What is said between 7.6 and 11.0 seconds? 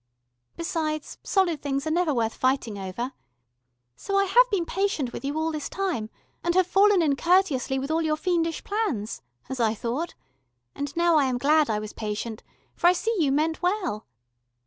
with all your fiendish plans as I thought and